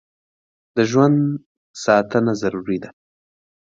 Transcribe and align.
د 0.75 0.77
ژوند 0.91 1.17
ساتنه 1.83 2.31
ضروري 2.41 2.77
ده. 2.83 2.89